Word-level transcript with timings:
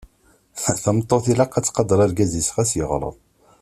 Tameṭṭut 0.83 1.25
ilaq 1.31 1.53
ad 1.53 1.63
tqader 1.65 1.99
argaz-is 2.05 2.49
ɣas 2.55 2.71
yeɣleḍ. 2.77 3.15